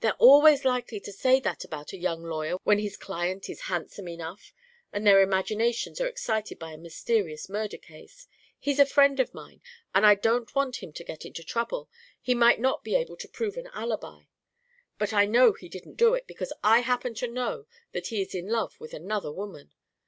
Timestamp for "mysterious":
6.76-7.48